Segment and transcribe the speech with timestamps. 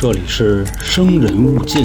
[0.00, 1.82] 这里是生人勿近。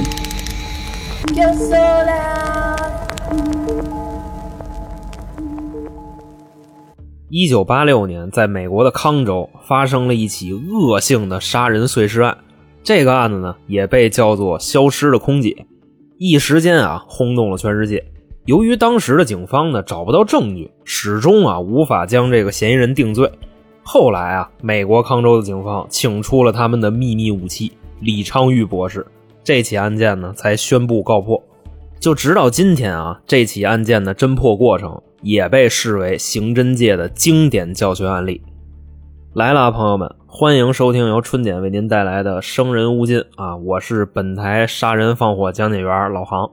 [7.30, 12.38] 一九八六年，在美国的康州发生了一起恶性的杀人碎尸案，
[12.84, 15.66] 这个案子呢也被叫做“消失的空姐”，
[16.20, 18.06] 一时间啊轰动了全世界。
[18.46, 23.32] 由于当时的警方呢找不到证据，始终啊无法将这个嫌疑人定罪。
[23.82, 27.72] 后来啊，美国康州的警方请出了他们的秘密武器
[28.04, 29.06] 李昌钰博士，
[29.46, 31.42] 这起案件呢才宣布告破。
[32.02, 38.42] 就直到今天啊，这起案件的侦破过程也被视为刑侦界的经典教学案例。
[39.34, 46.52] 来了，朋友们，欢迎收听由春姐为您带来的《生人勿近》啊，我是本台杀人放火讲解员老杭。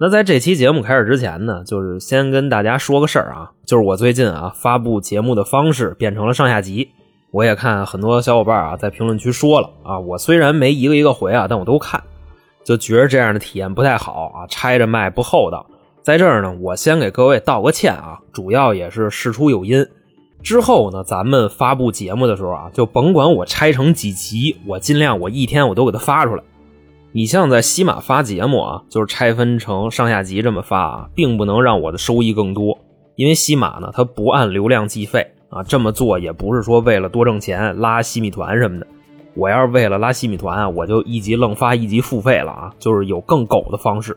[0.00, 6.90] 那在这期节目开始之前呢，就是先跟大家说个事儿啊，就是我最近啊发布节目的方式变成了上下集。
[7.32, 12.00] 我也看很多小伙伴啊在评论区说了啊，我虽然没一个一个回啊，但我都看。
[12.62, 15.66] 就觉得这样的体验不太好啊，拆着卖不厚道。
[16.00, 19.84] 在这儿呢，我先给各位道个歉啊，主要也是事出有因。
[20.42, 26.42] 之后呢，咱们发布节目的时候啊，就甭管我拆成几集，我尽量我一天我都给它发出来。
[27.12, 32.78] 你像在西马发节目啊，就是拆分成上下集这么发啊，并不能让我的收益更多，
[33.16, 38.86] 因为西马呢它不按流量计费啊，这么做也不是说为了多挣钱拉西米团什么的。
[39.34, 44.16] 我要是为了拉西米团啊，我就一集愣发一集付费了啊，就是有更狗的方式。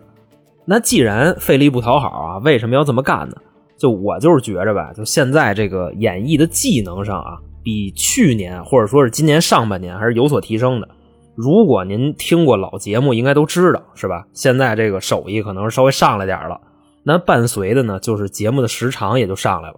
[0.66, 3.36] 那既然费力不讨好啊，为什么要这么干呢？
[3.78, 10.88] 就我就是觉着吧，就现在这个演绎的技能上啊，比去年或者说是今年上半年还是有所提升的。
[11.36, 14.26] 如果您听过老节目，应该都知道是吧？
[14.34, 16.60] 现在这个手艺可能是稍微上来点了，
[17.04, 19.76] 那伴随的呢，就是节目的时长也就上来了，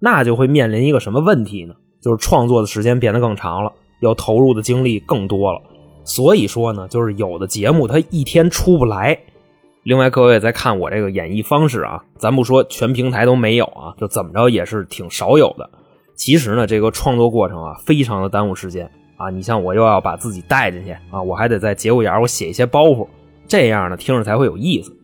[0.00, 1.74] 那就会面临一个什么问题呢？
[2.00, 3.72] 就是创作的时间变得更长了。
[4.00, 5.60] 要投入的精力更多了，
[6.04, 9.18] 所以说呢，就是有的节目它一天出不来。
[9.82, 15.68] 另外，各位再看我这个演绎方式啊，咱不说全平台都没有啊，就怎么着也是挺少有的。
[16.14, 19.30] 其实呢，这个创作过程啊，非常的耽误时间啊。
[19.30, 23.08] 你像我又要把自己带进去啊，我还得在节骨眼我写一些包袱，
[23.48, 24.96] 这样呢听着才会有意思。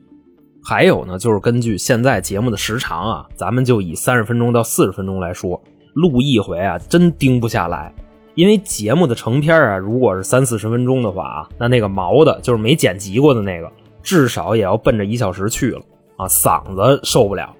[0.66, 5.60] 还有呢，就是根据现在节目的时长啊，咱们就以三十分钟到四十分钟来说，
[5.92, 7.94] 录一回啊，真盯不下来。
[8.34, 13.70] 因为节目的成片啊，如果是三四十分钟的话啊，那那个毛的，就是没剪辑过的那个，
[14.02, 15.82] 至少也要奔着一小时去了
[16.16, 17.54] 啊，嗓子受不了。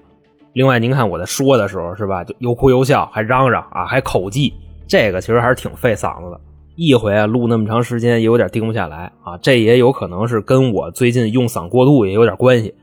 [0.53, 4.51] 另外，您看我在说的时候是吧，就又哭又笑，还嚷嚷啊，还口技，
[4.87, 6.41] 这个其实还是挺费嗓子的。
[6.75, 9.37] 一回啊录那么长时间，也有点盯不下来啊。
[9.37, 12.73] 这也有可能是跟我最近用嗓过度也有点关系。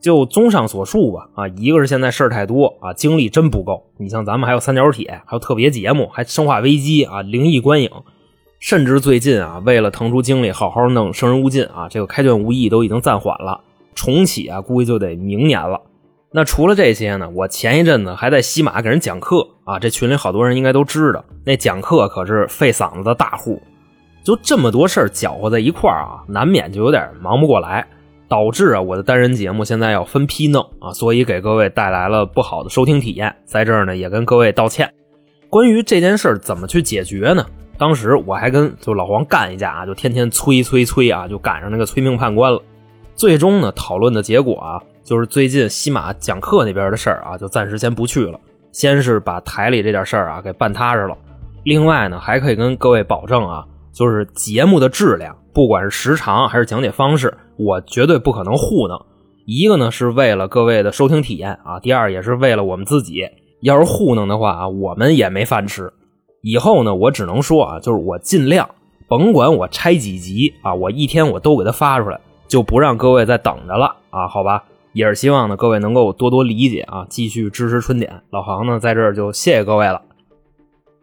[0.00, 3.84] 就综上所述吧，啊，一个是现在事儿太多啊，精力真不够。
[3.98, 7.90] 你像咱们还有三角铁，还有特别节目，还生化危机啊，灵异观影，
[8.60, 13.60] 甚至最近啊，为了腾出精力好好弄生人勿近啊，这个开卷无益都已经暂缓了，
[13.94, 15.80] 重启啊，估计就得明年了。
[16.30, 23.60] 那除了这些呢，我前一阵子还在西马给人讲课啊，这群里好多人应该都知道，那讲课可是费嗓子的大户，
[24.22, 27.84] 就这么多事儿搅和在一块儿啊，难免就有点忙不过来。
[28.28, 33.34] 导致啊，我的单人节目现在要分批弄啊，所以给各位带来了不好的收听体验。
[33.44, 34.92] 在这儿呢，也跟各位道歉。
[35.48, 37.46] 关于这件事怎么去解决呢？
[37.78, 42.60] 当时我还跟就老黄干一架啊，就天天催催催啊，就赶上那个催命判官了。
[43.14, 48.38] 最终呢，讨论的结果啊，就是最近西马讲课那边的事儿啊，就暂时先不去了。
[48.72, 51.16] 先是把台里这点事儿啊给办踏实了。
[51.64, 55.34] 另外呢，还可以跟各位保证啊，就是节目的质量。
[55.54, 59.04] 不管是时长还是讲解方式，我绝对不可能糊弄。
[59.44, 63.22] 一个呢是为了各位的收听体验啊，第二也是为了我们自己。
[63.60, 65.92] 要是糊弄的话啊，我们也没饭吃。
[66.42, 68.68] 以后呢，我只能说啊，就是我尽量，
[69.08, 74.64] 甭管我拆几集啊，我一天我都给它发出来，就不让各位再等着了啊，好吧？
[74.92, 78.22] 也是希望呢各位能够多多理解啊，继续支持春点。
[78.30, 80.02] 老杭呢在这儿就谢谢各位了。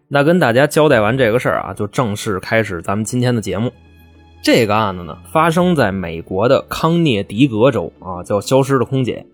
[0.07, 3.71] 那跟大家交代完这个事儿啊，就正式开始咱们今天的节目。
[4.45, 9.25] 这个案子呢，发生在美国的康涅狄格州啊，叫消失的空姐。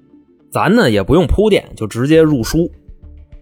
[0.49, 2.71] 咱呢也不用铺垫，就直接入书。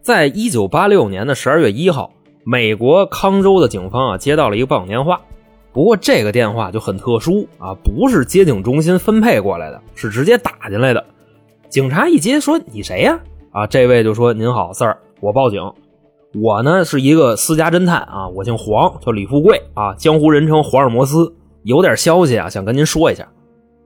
[0.02, 2.12] 在一九八六年的十二月一号，
[2.44, 5.22] 美国康州的警方啊接到了一个报警电话。
[5.72, 11.06] 不过这个电话就很特殊啊，不是接警中心分配过来的，是直接打进来的。
[11.70, 13.20] 警察一接说：“你谁呀？”
[13.54, 15.62] 啊，这位就说：“您好，Sir，我报警。
[16.34, 21.32] 我呢是一个私家侦探啊，我姓黄，叫李富贵啊，江湖人称福尔摩斯。”
[21.64, 23.28] 有点消息啊，想跟您说一下。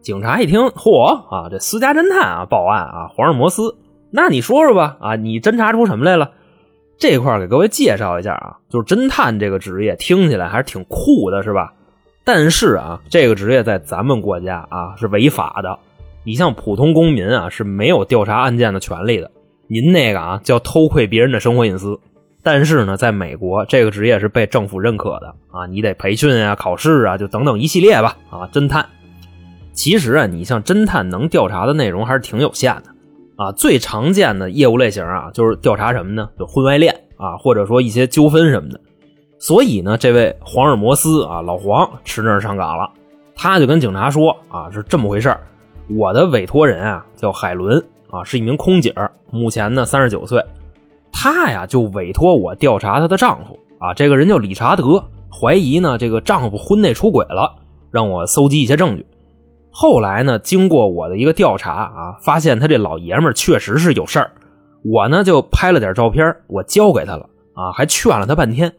[0.02, 3.76] 警察一听，嚯啊，这私家侦探啊，报案啊，福尔摩斯，
[4.12, 6.32] 那你说说吧啊，你侦查出什么来了？
[7.00, 11.74] 这块给各位介绍一下啊，就是侦探这个职业听起来还是挺酷的，是吧？
[12.26, 15.80] 但是啊，这个职业在咱们国家啊是违法的。
[16.26, 19.30] 你像普通公民啊是没有调查案件的权利的。
[19.68, 22.00] 您那个啊叫偷窥别人的生活隐私。
[22.46, 28.50] 但是呢，在美国这个职业是被政府认可的啊，你得培训啊、考试啊，就等等一系列吧啊。
[28.52, 28.86] 侦探，
[29.72, 32.84] 其实啊，你像侦探能调查的内容还是挺有限的
[33.38, 33.54] 啊。
[33.54, 36.30] 最常见的业务类型啊，就是调查什么呢？
[36.38, 38.82] 就婚外恋啊，或者说一些纠纷什么的。
[39.40, 42.90] 所以呢，这位黄尔摩斯啊，老黄吃那上岗了，
[43.36, 45.34] 他就跟警察说啊，是这么回事
[45.88, 48.94] 我的委托人啊叫海伦啊，是一名空姐
[49.32, 50.44] 目前呢三十九岁。
[51.24, 57.50] 她呀，就委托我调查她的丈夫啊，这个人叫理查德，怀疑呢这个丈夫婚内出轨了，
[57.92, 59.06] 让我搜集一些证据。
[59.72, 64.32] 后来呢，经过我的一个调查啊，发现他这老爷们确实是有事儿，
[64.84, 68.74] 我呢就拍了点照片，我交给他了啊，还劝了他半天。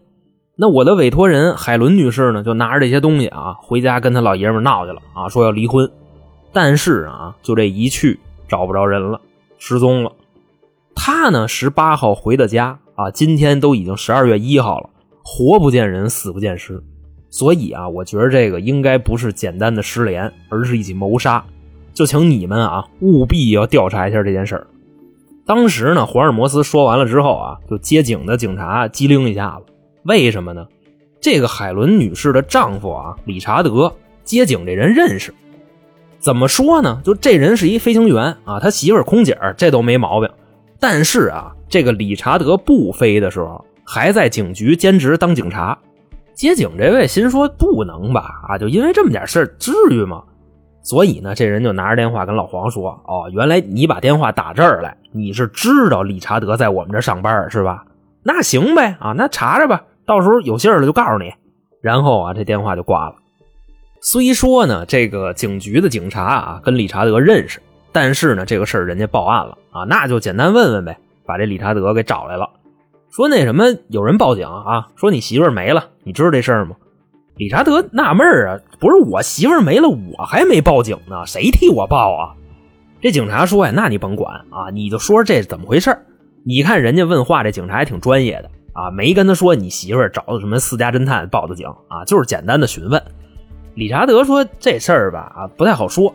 [0.58, 5.90] 那我的委托人海伦女士呢，就拿着这些东西啊，回家跟他老爷们闹去了啊，说要离婚。
[6.52, 9.18] 但是啊，就这一去找不着人了，
[9.56, 10.12] 失踪了。
[11.06, 14.88] 他呢，十八号回的家啊，今天都已经十二月一号了，
[15.22, 16.82] 活不见人，死不见尸，
[17.28, 21.44] 所以啊，我觉得这个应该不是简单的失联，而是一起谋杀，
[21.92, 24.66] 就请你们啊，务必要调查一下这件事儿。
[25.44, 29.74] 当时呢，福尔摩斯说完了之后啊，就接警的警察机灵一下子，
[30.04, 30.66] 为什么呢？
[31.20, 35.34] 这个海伦女士的丈夫啊，理查德接警这人认识，
[36.18, 37.02] 怎么说呢？
[37.04, 40.30] 就这人是一飞行员啊，他媳妇儿空姐这都没毛病。
[40.86, 45.78] 但是啊，这个理查德不飞的时候，还在警局兼职当警察。
[46.34, 48.42] 接警这位心说不能吧？
[48.46, 50.22] 啊，就因为这么点事至于吗？
[50.82, 57.82] 所以呢，这人就拿着电话跟老黄说：“哦，原来你把电话打这儿来，你是知道理查德在我们这上班是吧？
[58.22, 61.32] 那行呗，啊，那查查吧，到时候有信儿了就告诉你。”
[61.80, 63.14] 然后啊，这电话就挂了。
[64.02, 67.58] 虽说呢，这个警局的警察啊跟理查德认识。
[67.94, 72.50] 但是呢，这个事儿人家报案了啊，那就简单问问呗，把这理查德给找来了，
[73.08, 76.74] 说那什么有人报警啊，说你媳妇儿没了，你知道这事儿吗？
[77.36, 82.34] 理查德纳闷啊，不是我媳妇儿没了，我还没报警呢，谁替我报啊？
[83.00, 85.96] 这警察说呀，那你甭管啊，你就说这怎么回事
[86.44, 93.00] 你看人家问话这警察还挺专业的啊，没跟他说你媳妇儿找的什么私家侦探报的警啊，就是简单的询问。
[93.74, 96.12] 理查德说这事儿吧啊不太好说。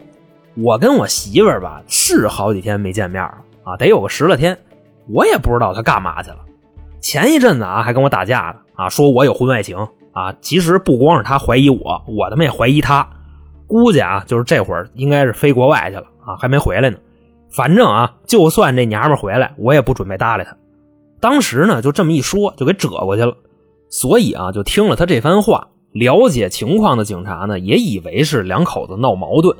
[0.55, 4.57] 我跟我媳妇儿吧是好几天没见面了啊，得有个十来天，
[5.07, 6.37] 我也不知道她干嘛去了。
[6.99, 9.77] 前一阵子啊还跟我打架呢啊，说我有婚外情
[10.11, 10.33] 啊。
[10.41, 13.07] 其实不光是她怀疑我，我他妈也怀疑她。
[13.67, 16.97] 估计啊就是这会儿应该是飞国外去了啊，还没回来呢。
[17.49, 20.57] 反正啊，就算这娘们回来，我也不准备搭理她。
[21.21, 23.33] 当时呢就这么一说，就给折过去了。
[23.89, 29.55] 所以啊，就听了他这番话，了解情况的警察呢也以为是两口子闹矛盾。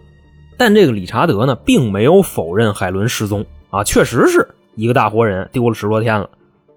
[0.60, 4.46] 但这个理查德呢，并没有否认海伦失踪啊，确实是
[4.76, 6.30] 一个大活人丢了十多天了，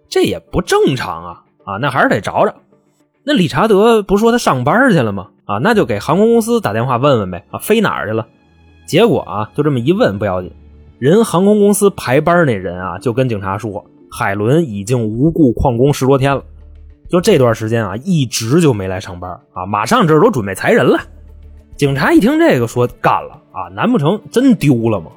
[0.08, 2.54] 这也不正常啊啊，那还是得找找。
[3.24, 5.30] 那理查德不说他上班去了吗？
[5.46, 8.28] 啊，那就给航空公司打电话问问呗啊，飞哪儿去了？
[8.86, 10.52] 结果啊，就这么一问不要紧，
[11.00, 16.44] 人航空公司排班那人啊，就跟警察说，海伦已经无故旷工十多天了，
[17.08, 21.00] 就这段时间啊，一直就没来上班啊，马上这都准备裁人了。
[21.76, 23.68] 警察一听这个，说干了啊！
[23.74, 25.10] 难不成真丢了吗？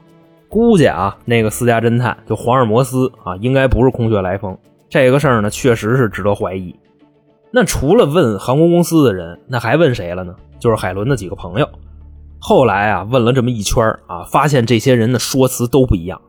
[0.49, 4.57] 估计啊，那个私家侦探就黄尔摩斯啊，应该不是空穴来风。
[4.89, 6.75] 这个事儿呢，确实是值得怀疑。
[7.51, 10.35] 那除了问航空公司的人，那还问谁了呢？
[10.57, 11.69] 就是海伦的几个朋友。
[12.39, 16.19] 后来啊，问了这么一圈啊，发现这些人的说辞都不一样。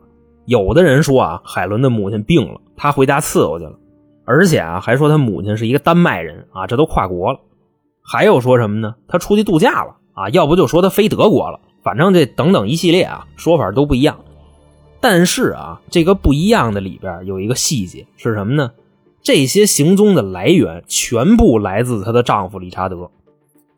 [0.44, 3.72] 有的人说啊，海伦的母亲病了，他回家伺候去了，
[4.24, 7.40] 而且啊，还说他母亲是一个丹麦人啊，这都跨国了。
[8.02, 8.94] 还有说什么呢？
[9.08, 9.96] 他出去度假了。
[10.16, 14.18] 啊，要不就说他飞德国了，反正这等等一系列啊，说法都不一样。
[14.98, 18.72] 但是啊，这个不一样的里边有一个细节是什么呢？
[19.22, 23.10] 这些行踪的来源全部来自她的丈夫理查德，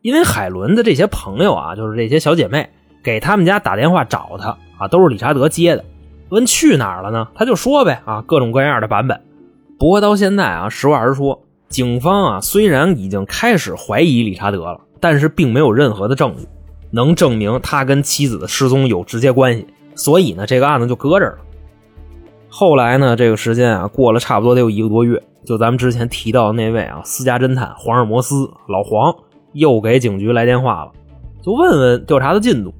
[0.01, 2.69] 因为海伦的这些朋友啊，就是这些小姐妹
[3.03, 5.83] 给他们家打电话找他啊，都是理查德接的。
[6.29, 7.27] 问去哪儿了呢？
[7.35, 9.19] 他就说呗啊，各种各样的版本。
[9.77, 14.79] 不过到现在啊，实话实说，警方啊虽然已经开始怀疑理查德了。
[14.99, 16.47] 但是并没有任何的证据
[16.91, 19.65] 能证明他跟妻子的失踪有直接关系，
[19.95, 21.39] 所以呢，这个案子就搁这儿了。
[22.49, 29.15] 后来呢，这个时间啊过了差不多得有一个多月，就咱们之前提到的那位啊私家侦探黄尔摩斯老黄
[29.53, 30.91] 又给警局来电话了，
[31.43, 32.73] 就问问调查的进度。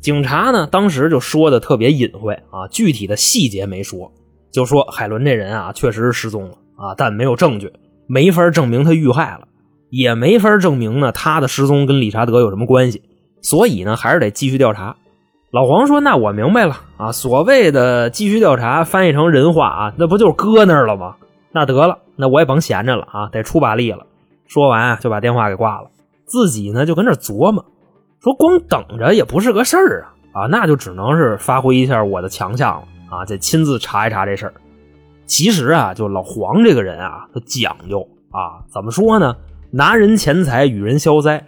[0.00, 4.10] 警察呢当时就说的特别隐晦啊，具体的细节没说，
[4.50, 7.70] 就说海伦这人啊确实是失踪了啊，但没有证据，
[8.06, 9.46] 没法证明他遇害了。
[9.90, 13.02] 也没法证明呢他的失踪跟理查德有什么关系，
[13.42, 14.96] 所以呢还是得继续调查。
[15.50, 21.16] 老黄说：“那我明白了啊，所谓的继续调查，翻译成人话啊，那不就是搁那儿了吗？
[21.50, 24.06] 那得了，那我也甭闲着了啊，得出把力了。”
[24.46, 25.90] 说完就把电话给挂了，
[26.24, 27.64] 自己呢就跟那琢磨，
[28.22, 34.54] 说光等着也不是个事儿啊啊，那就只能是发挥一下我的强项了啊，得亲自查一查这事儿。
[35.26, 39.34] 其实啊，就老黄这个人啊，他讲究啊，怎么说呢？
[39.70, 41.46] 拿人钱财与人消灾。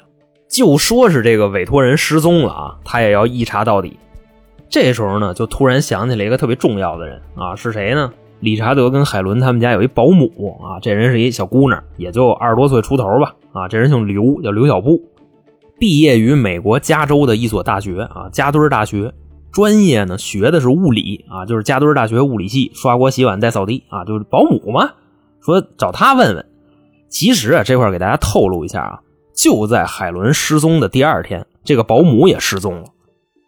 [0.49, 3.99] 就说是这个委托人失踪了啊，他也要一查到底。
[4.69, 8.13] 这时候呢，就突然想起来一个特别重要的人啊，是谁呢？
[8.41, 10.27] 理查德跟海伦他们家有一保姆
[10.63, 13.69] 啊，这人是一小姑娘，也就二十多岁出头吧啊。
[13.69, 15.01] 这人姓刘，叫刘小布，
[15.79, 19.15] 毕业于美国加州的一所大学啊，加敦大学，
[19.53, 24.91] 专业呢学的是物理啊，就是加敦大学物理系，刷锅洗碗带扫地啊，就是保姆嘛。
[25.41, 26.45] 说找他问问。
[27.13, 29.01] 其实啊，这块给大家透露一下啊。
[29.35, 32.85] 就在海伦失踪的第二天，这个保姆也失踪了。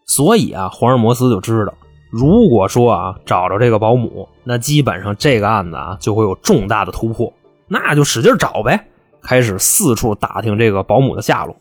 [0.06, 1.72] 所以啊，福尔摩斯就知道，
[2.10, 7.32] 如果说啊找着这个保姆，那基本上这个案子啊就会有重大的突破。
[7.66, 8.86] 那就使劲找呗，
[9.22, 11.56] 开始四处打听这个保姆的下落。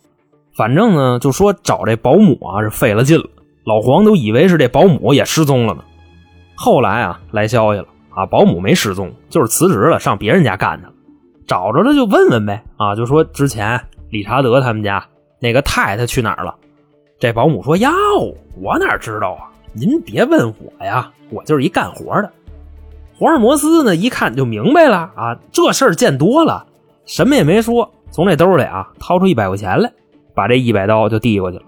[0.57, 3.25] 反正呢，就说找这保姆啊是费了劲了。
[3.65, 5.83] 老黄都以为是这保姆也失踪了呢。
[6.55, 10.93] 后来啊来消息了啊，保姆没失踪，就是辞职了，上别人家干去了。
[11.48, 13.80] 找着了就问问呗啊，就说之前。
[14.10, 15.04] 理查德他们家
[15.40, 16.54] 那个太太去哪儿了？
[17.18, 17.90] 这保姆说：“哟，
[18.62, 19.50] 我哪知道啊？
[19.74, 22.32] 您别问我呀，我就是一干活的。”
[23.18, 26.64] 福尔摩斯呢，一看就明白了啊，这事儿见多了，
[27.06, 29.92] 什么也没说，从这兜里啊掏出一百块钱来，
[30.36, 31.64] 把这一百刀就递过去了。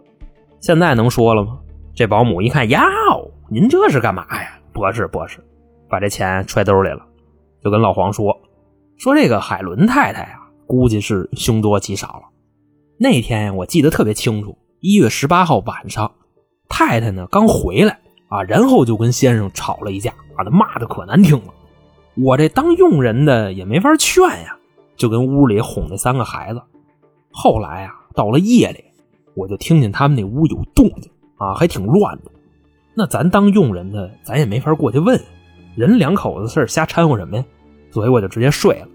[0.60, 1.58] 现在能说了吗？
[1.96, 2.80] 这保姆一看：“哟，
[3.50, 5.40] 您这是干嘛呀？”博士，博士，
[5.90, 7.00] 把这钱揣兜里了，
[7.64, 8.40] 就跟老黄说
[8.98, 12.24] ：“说这个海伦太太啊，估计是凶多吉少了。”
[12.98, 14.58] 那天呀，我记得特别清楚。
[14.80, 16.12] 一月十八号晚上，
[16.70, 18.00] 太太呢刚回来
[18.30, 21.54] 啊，然后就跟先生吵了一架，把他骂的可难听了。
[22.16, 24.56] 我这当佣人的也没法劝呀，
[24.96, 26.62] 就跟屋里哄那三个孩子。
[27.32, 28.84] 后来啊，到了夜里，
[29.34, 32.32] 我就听见他们那屋有动静啊，还挺乱的。
[32.94, 35.20] 那咱当佣人的，咱也没法过去问，
[35.76, 37.46] 人两口子事瞎掺和什么呀？
[37.96, 38.88] 所以我就直接睡了。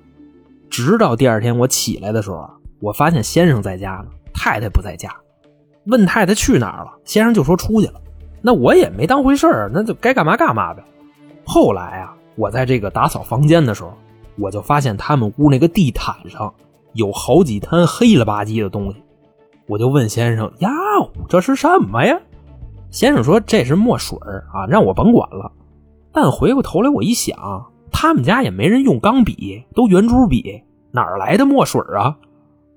[0.68, 2.50] 直到第二天我起来的时候啊。
[2.80, 5.14] 我发现先生在家呢，太太不在家。
[5.84, 8.00] 问太太去哪儿了，先生就说出去了。
[8.40, 10.82] 那我也没当回事儿，那就该干嘛干嘛呗。
[11.44, 13.92] 后来啊，我在这个打扫房间的时候，
[14.38, 16.54] 我就发现他们屋那个地毯上
[16.94, 19.02] 有好几滩黑了吧唧的东西。
[19.66, 20.70] 我就问先生：“呀，
[21.28, 22.18] 这是什么呀？”
[22.90, 24.18] 先生说：“这是墨水
[24.54, 25.52] 啊，让我甭管了。”
[26.12, 27.36] 但回过头来我一想，
[27.92, 32.16] 他们家也没人用钢笔，都圆珠笔，哪来的墨水啊？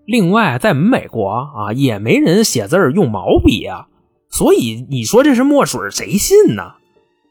[0.05, 3.87] 另外，在美国啊，也没人写字用毛笔啊，
[4.29, 6.73] 所以你说这是墨水，谁信呢？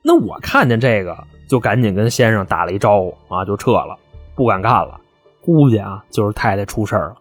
[0.02, 1.16] 那我看见这个，
[1.48, 3.98] 就赶紧跟先生打了一招呼啊，就撤了，
[4.34, 4.98] 不敢干了。
[5.42, 7.16] 估计啊，就是太太出事了。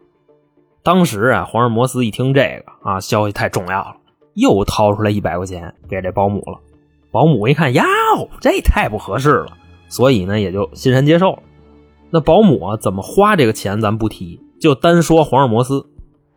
[0.83, 3.95] 当时啊，黄尔摩斯一听这个啊，消息太重要了，
[4.35, 6.59] 又掏出来一百块钱给这保姆了。
[7.11, 7.83] 保姆一看，呀，
[8.39, 9.57] 这太不合适了，
[9.91, 11.39] 所以呢，也就欣然接受了。
[12.10, 14.39] 那保姆啊，怎么花这个钱，咱不提。
[14.60, 15.86] 就单说黄尔摩斯，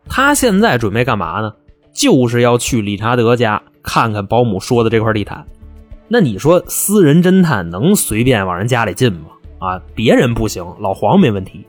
[0.09, 1.53] 他现在准备干嘛呢？
[1.93, 5.45] 就是要去理查德家看看保姆说的这块地毯。
[6.09, 9.29] 那你说私人侦探能随便往人家里进吗？
[9.59, 11.65] 啊，别人不行，老黄没问题。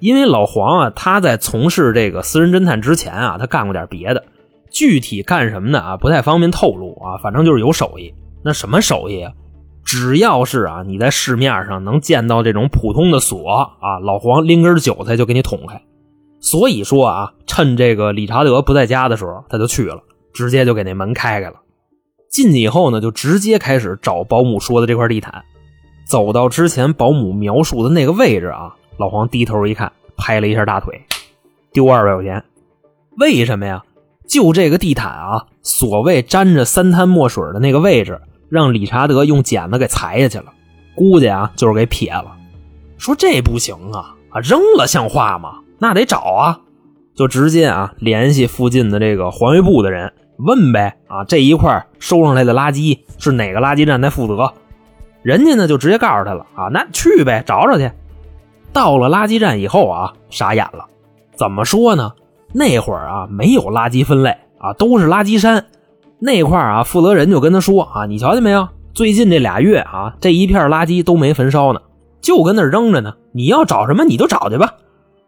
[0.00, 4.24] 因为老黄啊，他在从事这个私人侦探之前啊，他干过点别的，
[4.70, 7.18] 具体干什么的啊，不太方便透露啊。
[7.22, 8.14] 反正就是有手艺。
[8.42, 9.32] 那什么手艺啊？
[9.88, 15.80] 只要是啊，你在市面上能见到这种普通的锁啊，老黄拎根韭菜就给你捅开。
[16.40, 20.02] 所以说啊，趁这个理查德不在家的时候，他就去了，
[20.34, 21.54] 直接就给那门开开了。
[22.30, 25.42] 进去以后呢，就直接开始找保姆说的这块地毯。
[26.06, 31.00] 走到之前保姆描述的那个位置啊，老黄低头一看，拍了一下大腿，
[31.72, 32.44] 丢二百块钱。
[33.16, 33.82] 为什么呀？
[34.28, 40.52] 就这个地毯啊，所谓沾着三滩墨水的那个位置，让理查德用剪子给裁下去了，
[40.94, 42.36] 估计啊就是给撇了。
[42.96, 45.60] 说这不行啊，啊扔了像话吗？
[45.78, 46.60] 那得找啊，
[47.14, 54.52] 就直接啊联系附近的这个环卫部的人问呗啊，这一块收上来的垃圾是哪个垃圾站在负责？
[55.22, 57.90] 人家呢就直接告诉他了啊，那去呗，找找去。
[58.72, 60.86] 到了垃圾站以后啊，傻眼了。
[61.34, 62.12] 怎么说呢？
[62.52, 65.66] 那会儿啊没有垃圾分类啊，都是垃圾山。
[66.20, 68.68] 那块啊，负责人就跟他说啊，你瞧见没有？
[68.92, 71.80] 最近这俩月啊，这一片垃圾都没焚烧呢，
[72.20, 73.14] 就跟那扔着呢。
[73.32, 74.74] 你要找什么你就找去吧。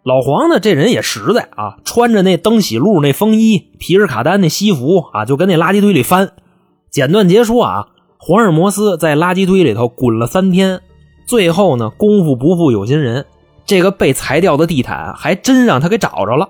[0.03, 6.33] 老黄呢，这人也实在啊，穿着那登喜路那风衣，皮尔卡丹那西服啊，就跟那垃圾堆里翻。
[6.91, 7.87] 简短截说啊，
[8.19, 10.81] 福尔摩斯在垃圾堆里头滚了三天，
[11.27, 13.27] 最后呢，功夫不负有心人，
[13.65, 16.49] 这个被裁掉的地毯还真让他给找着了。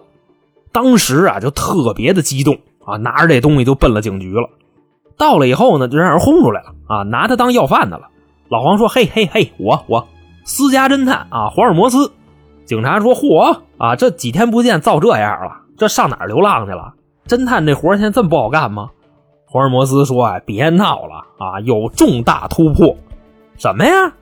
[0.73, 2.56] 当时啊，就特别的激动
[2.90, 4.49] 啊，拿着这东西就奔了警局了。
[5.16, 8.09] 到了以后呢，就让人轰出来了啊，拿他当要饭的了。
[8.49, 10.09] 老黄说：“嘿嘿嘿，我我
[10.44, 12.11] 私家侦探啊，福尔摩斯。”
[12.64, 16.94] 警察说：“嚯啊，这几天不见，造这样了，这上哪儿流浪去了？
[17.26, 18.90] 侦探这活现在这么不好干吗？”
[19.52, 22.97] 福尔摩斯说：“哎，别闹了啊，有重大突破，
[23.59, 24.12] 什么呀？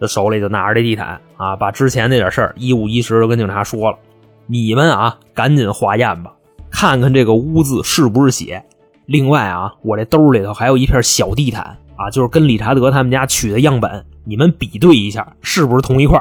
[0.00, 3.98] 这手里就拿着这地毯啊，把之前那点事儿一五一十的跟警察说了。
[4.46, 6.32] 你们啊，赶紧化验吧，
[6.74, 8.62] 看看这个污渍是不是血。
[9.06, 11.62] 另外啊，我这兜里头还有一片小地毯
[11.96, 16.20] 啊，就是跟理查德他们家取的样本，你们比对一下，是不是同一块？”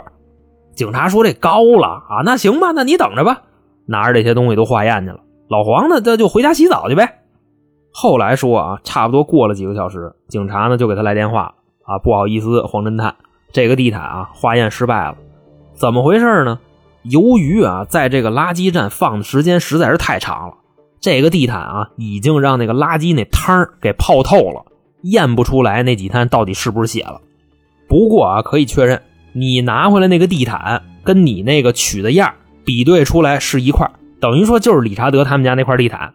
[0.75, 3.41] 警察说：“这高了啊，那行吧，那你等着吧。”
[3.87, 5.19] 拿着这些东西都化验去了。
[5.49, 7.21] 老黄呢，这就回家洗澡去呗。
[7.91, 13.15] 后来说啊，差不多过了几个小时，警察呢就给他来电话啊，不好意思，黄侦探，
[13.51, 15.15] 这个地毯啊化验失败了。
[15.73, 16.59] 怎么回事呢？
[17.03, 20.55] 由于啊，在这个垃圾站放的时间实在是太长了，
[20.99, 24.65] 这个地毯啊已经让那个垃圾那汤给泡透了，
[25.01, 27.21] 验不出来那几滩到底是不是血了。
[27.87, 29.01] 不过啊，可以确认。
[29.35, 32.33] 你拿回来那个地毯，跟你那个取的样
[32.63, 33.89] 比对出来是一块，
[34.21, 36.13] 等于说就是理查德他们家那块地毯。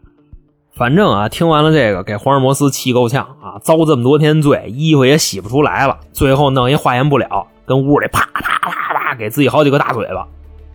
[0.73, 8.41] 反正啊，听完了这个，给福尔摩斯气够呛啊，遭这么多天罪，衣服也洗不出来了，最后弄一化验不了，跟屋里啪啪
[8.71, 10.27] 啪啪给自己好几个大嘴巴。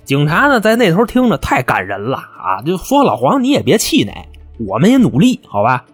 [0.03, 4.11] 警察呢，在那头听着太感人了啊，就说老黄你也别气馁，
[4.67, 5.85] 我们也努力，好吧？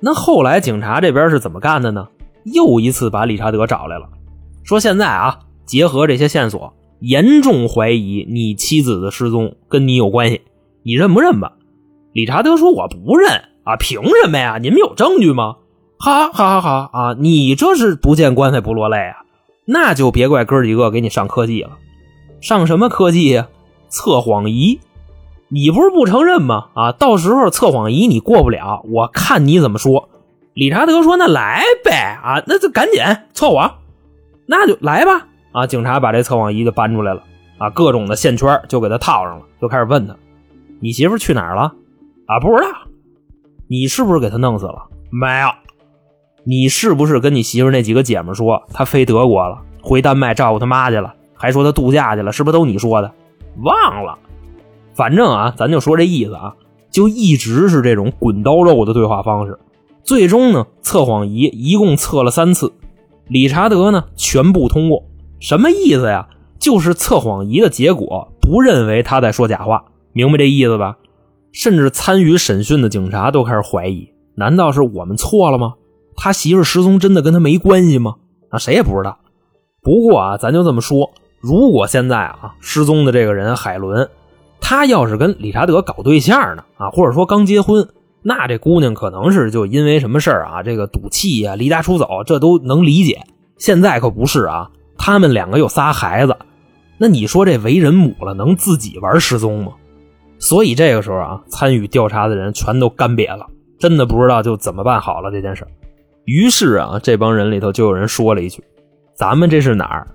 [0.00, 2.08] 那后来警察这边是怎么干的呢？
[2.44, 4.08] 又一次把理查德找来了，
[4.64, 5.38] 说现在啊。
[5.64, 10.42] 结合这些线索，严重怀疑你妻子的失踪跟你有关系，
[10.82, 11.52] 你认不认吧？
[12.12, 13.30] 理查德说：“我不认
[13.62, 14.58] 啊，凭什么呀？
[14.60, 15.54] 你们有证据吗？”
[15.98, 19.22] 哈，好好好啊，你这是不见棺材不落泪啊？
[19.64, 21.70] 那就别怪哥几个给你上科技了，
[22.42, 23.48] 上什么科技呀？
[23.88, 24.80] 测谎仪？
[25.48, 26.66] 你不是不承认吗？
[26.74, 30.08] 啊，到时候测谎仪你过不了，我看你怎么说。
[30.52, 33.00] 理查德说：“那来呗啊，那就赶紧
[33.32, 33.72] 测谎，
[34.44, 35.66] 那就来吧。”啊！
[35.66, 37.22] 警察把这测谎仪就搬出来了，
[37.58, 40.16] 啊，各种的线圈就给他套上了，就开始问他
[40.80, 41.72] ：“你媳妇去哪儿了？”
[42.26, 42.68] 啊，不知道。
[43.68, 44.88] 你是不是给他弄死了？
[45.10, 45.48] 没有。
[46.44, 52.30] 你是不是跟你媳妇那几个姐们说，她飞德国了，回丹麦照顾他妈去了，还说他度假去了？
[52.30, 53.12] 是不是都你说的？
[53.64, 54.16] 忘了。
[54.94, 56.54] 反正啊，咱就说这意思啊，
[56.88, 59.58] 就一直是这种滚刀肉的对话方式。
[60.04, 62.72] 最终呢，测谎仪一共测了三次，
[63.26, 65.02] 理查德呢全部通过。
[65.40, 66.28] 什么意思呀？
[66.60, 70.96] 就是测谎仪的结果不认为他在说假话，明白这意思吧？
[71.50, 75.74] 甚至参与审讯的警察都开始怀疑：难道是我们错了吗？
[76.14, 78.14] 他媳妇失踪真的跟他没关系吗？
[78.50, 79.18] 啊，谁也不知道。
[79.82, 81.10] 不过啊，咱就这么说，
[81.42, 84.08] 如果现在啊失踪的这个人海伦，
[84.60, 87.86] 他要是跟理查德搞对象呢，啊，或者说刚结婚，
[88.22, 93.20] 那这姑娘可能是就因为什么事儿啊，这个赌气呀，离家出走，这都能理解。
[93.58, 94.70] 现在可不是啊。
[94.96, 96.36] 他们两个有仨孩子，
[96.96, 99.72] 那你说这为人母了，能自己玩失踪吗？
[100.38, 103.44] 所以这个时候啊，参与调查的人全都干瘪了，
[103.80, 105.66] 真的不知道就怎么办好了这件事。
[106.24, 108.62] 于是啊，这帮人里头就有人说了一句
[109.16, 110.06] ：“咱们这是哪儿？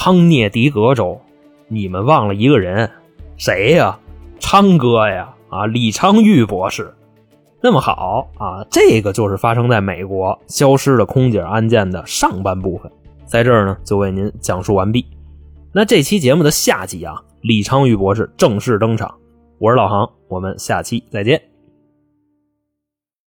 [0.00, 1.20] 康涅狄格州？
[1.66, 2.88] 你们忘了一个人，
[3.36, 3.98] 谁呀？
[4.38, 5.34] 昌哥呀！
[5.48, 6.94] 啊，李昌钰博士。
[7.60, 12.88] 那么好啊，这个就是发生在美国消失的空姐案件的上半部分。”
[13.26, 15.04] 在这儿呢，就为您讲述完毕。
[15.72, 19.12] 那这期节目的下集啊，李昌钰博士正式登场。
[19.58, 21.42] 我是老航，我们下期再见。